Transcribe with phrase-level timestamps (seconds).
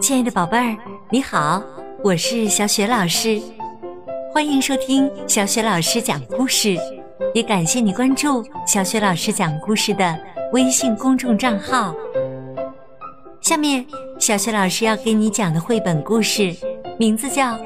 [0.00, 0.76] 亲爱的宝贝儿，
[1.10, 1.60] 你好，
[2.04, 3.40] 我是小雪老师，
[4.32, 6.76] 欢迎收听小雪老师讲故事，
[7.34, 10.16] 也感谢你关注小雪老师讲故事的
[10.52, 11.94] 微信公众账号。
[13.40, 13.84] 下面，
[14.18, 16.54] 小雪老师要给你讲的绘本故事
[16.96, 17.54] 名字叫《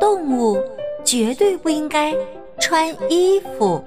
[0.00, 0.58] 动物
[1.04, 2.14] 绝对不应该
[2.58, 3.82] 穿衣服》。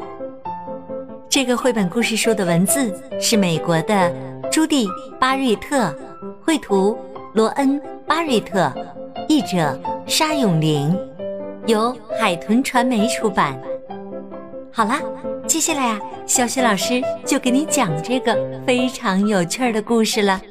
[1.27, 4.13] 这个绘本故事书的文字是美国的
[4.51, 4.87] 朱迪·
[5.19, 5.93] 巴瑞特，
[6.41, 6.97] 绘图
[7.37, 8.73] 罗恩·巴瑞特，
[9.29, 10.97] 译者沙永玲，
[11.67, 13.61] 由海豚传媒出版。
[14.73, 14.99] 好啦，
[15.45, 20.41] 接下来啊，小雪老师就给你讲这个非常有趣儿的故事了。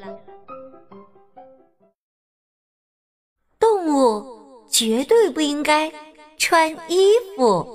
[3.58, 4.24] 动物
[4.70, 5.91] 绝对不应该
[6.38, 7.66] 穿衣服。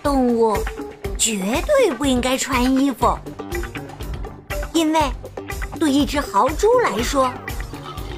[0.00, 0.56] 动物
[1.18, 3.18] 绝对不应该穿衣服，
[4.72, 5.00] 因为
[5.78, 7.32] 对一只豪猪来说，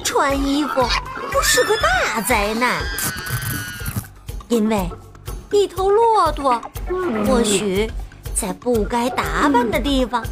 [0.03, 0.87] 穿衣服
[1.43, 2.81] 是个大灾难。
[4.47, 4.89] 因为
[5.51, 6.61] 一头骆驼
[7.27, 7.89] 或许
[8.33, 10.23] 在不该打扮的地方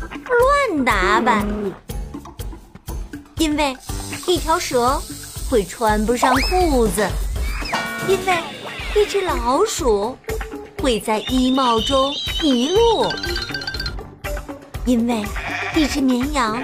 [0.71, 1.45] 乱打扮，
[3.37, 3.77] 因为
[4.25, 5.01] 一条蛇
[5.49, 7.07] 会穿不上裤子，
[8.07, 8.37] 因为
[8.95, 10.17] 一只老鼠。
[10.79, 13.11] 会在衣帽中迷路，
[14.85, 15.25] 因为
[15.75, 16.61] 一只绵羊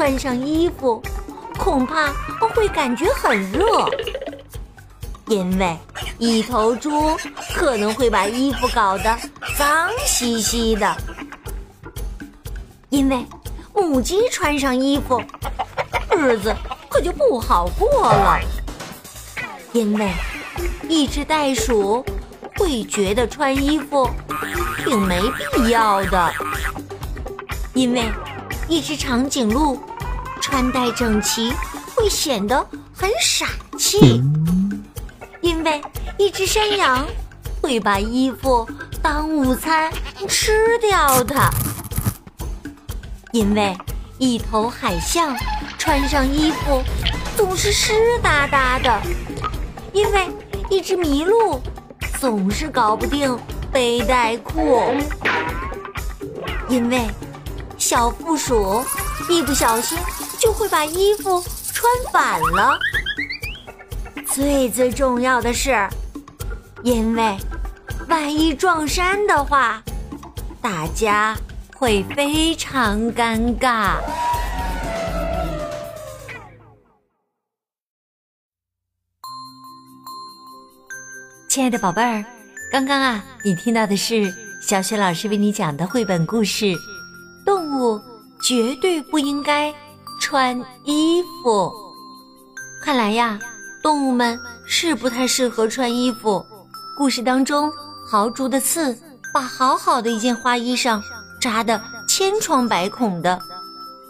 [0.00, 1.02] 穿上衣服
[1.58, 2.10] 恐怕
[2.54, 3.60] 会感觉很热；
[5.26, 5.76] 因为
[6.16, 7.14] 一头猪
[7.54, 9.18] 可能会把衣服搞得
[9.58, 10.96] 脏兮兮的；
[12.88, 13.26] 因为
[13.74, 15.22] 母鸡穿上衣服，
[16.16, 16.56] 日子
[16.88, 18.40] 可就不好过了；
[19.74, 20.10] 因为
[20.88, 22.02] 一只袋鼠。
[22.56, 24.08] 会觉得穿衣服
[24.84, 25.22] 挺没
[25.54, 26.30] 必要的，
[27.72, 28.04] 因为
[28.68, 29.80] 一只长颈鹿
[30.50, 31.54] 穿戴整齐
[31.94, 33.46] 会显得很傻
[33.78, 34.20] 气；
[35.40, 35.80] 因为
[36.18, 37.06] 一只山羊
[37.62, 38.68] 会把衣服
[39.00, 39.92] 当午餐
[40.28, 41.48] 吃掉它；
[43.30, 43.78] 因为
[44.18, 45.36] 一头海象
[45.78, 46.82] 穿上衣服
[47.36, 49.00] 总是湿哒哒的；
[49.92, 50.28] 因为
[50.68, 51.60] 一只麋鹿。
[52.18, 53.38] 总是搞不定
[53.72, 54.92] 背带裤，
[56.68, 57.08] 因为
[57.78, 58.84] 小负鼠
[59.26, 59.96] 一不小心
[60.50, 61.40] 就会把衣服
[61.72, 62.76] 穿反了。
[64.26, 65.88] 最最重要的是，
[66.82, 67.38] 因为
[68.08, 69.80] 万一撞衫的话，
[70.60, 71.36] 大家
[71.76, 73.94] 会非常尴尬。
[81.48, 82.24] 亲爱的宝贝儿，
[82.72, 86.64] 刚刚啊，你听到的是小雪老师为你讲的绘本故事
[87.46, 88.00] 《动物
[88.42, 89.72] 绝对不应该
[90.30, 91.50] 穿衣服》。
[92.80, 93.36] 看来呀，
[93.82, 96.46] 动物们是不太适合穿衣服。
[96.96, 97.68] 故事当中，
[98.06, 98.96] 豪猪的刺
[99.34, 101.02] 把好好的一件花衣裳
[101.40, 103.36] 扎得千疮百孔的；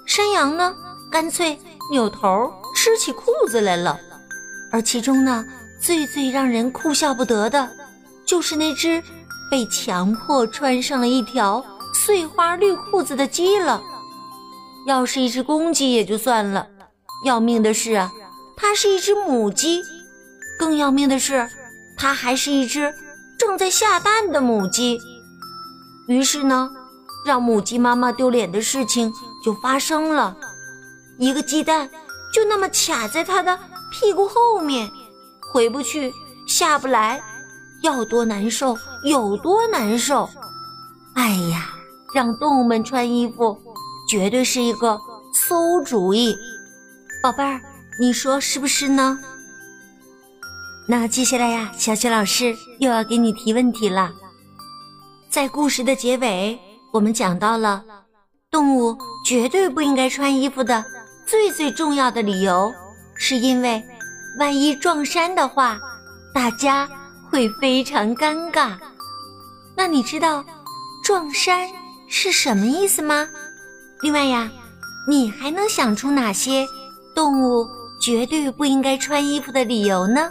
[0.05, 0.77] 山羊呢，
[1.11, 1.59] 干脆
[1.91, 3.99] 扭头吃起裤子来了。
[4.71, 5.43] 而其中呢，
[5.81, 7.67] 最最让人哭笑不得的，
[8.27, 9.03] 就是那只
[9.51, 11.65] 被强迫穿上了一条
[11.95, 13.83] 碎花绿裤子的鸡了。
[14.87, 16.67] 要是一只公鸡也就算了，
[17.25, 18.11] 要命的是啊，
[18.57, 19.83] 它是一只母鸡，
[20.59, 21.49] 更要命的是，
[21.97, 22.93] 它还是一只
[23.39, 24.99] 正在下蛋的母鸡。
[26.09, 26.71] 于是呢，
[27.25, 29.13] 让母鸡妈妈丢脸的事情
[29.45, 30.37] 就发生了，
[31.19, 31.89] 一个鸡蛋
[32.33, 33.59] 就那么卡在它的
[33.93, 34.89] 屁股后面。
[35.53, 36.13] 回不去，
[36.47, 37.21] 下不来，
[37.83, 40.31] 要多难受有多难受。
[41.15, 41.71] 哎呀，
[42.15, 43.59] 让动物们穿衣服，
[44.11, 45.01] 绝对是一个
[45.33, 46.37] 馊主意。
[47.23, 47.61] 宝贝儿，
[48.01, 49.17] 你说是不是呢？
[50.89, 54.11] 那接下来呀，小雪老师又要给你提问题了。
[55.29, 56.59] 在故事的结尾，
[56.93, 57.85] 我们讲到了
[58.51, 60.85] 动物绝对不应该穿衣服的
[61.25, 62.75] 最最重要的理由，
[63.15, 63.81] 是因为。
[64.39, 65.79] 万一撞衫的话，
[66.35, 66.89] 大家
[67.31, 68.77] 会非常尴尬。
[69.77, 70.45] 那你知道
[71.05, 71.69] 撞衫
[72.09, 73.29] 是什么意思吗？
[74.03, 74.51] 另外呀，
[75.07, 76.67] 你还能想出哪些
[77.15, 77.67] 动物
[78.01, 80.31] 绝对不应该穿衣服的理由呢？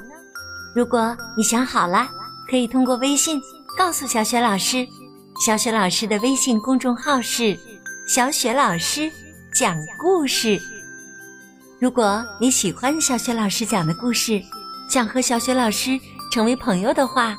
[0.76, 2.10] 如果你想好了，
[2.50, 3.40] 可以通过微信
[3.78, 4.88] 告诉小雪老师。
[5.46, 7.58] 小雪老师的微信公众号是
[8.08, 9.10] “小雪老师
[9.54, 10.60] 讲故事”。
[11.80, 14.42] 如果你喜欢小雪老师讲的故事，
[14.90, 15.98] 想和小雪老师
[16.32, 17.38] 成为朋友的话，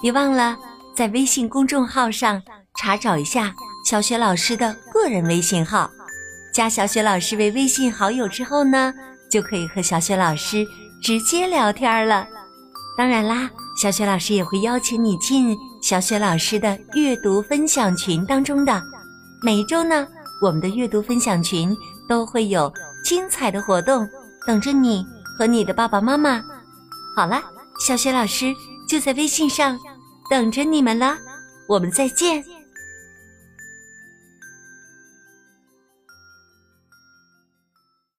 [0.00, 0.56] 别忘了
[0.94, 2.40] 在微信公众号上
[2.76, 3.52] 查找一下
[3.90, 5.90] 小雪老师的个人微信号，
[6.54, 8.94] 加小雪老师为微信好友之后呢，
[9.28, 10.64] 就可以和小雪老师
[11.02, 12.24] 直接聊天了。
[12.96, 13.50] 当然啦，
[13.82, 18.80] 小雪老师也会邀请你进小雪老师的阅读分享群当中的。
[19.42, 20.06] 每一周呢，
[20.40, 21.76] 我们的阅读分享群
[22.08, 22.72] 都会有
[23.04, 24.08] 精彩的活动
[24.46, 25.04] 等着你
[25.36, 26.40] 和你的爸爸妈妈。
[27.16, 27.42] 好了，
[27.84, 28.54] 小雪老师
[28.88, 29.76] 就在微信上
[30.30, 31.18] 等着你们了，
[31.66, 32.44] 我们再见。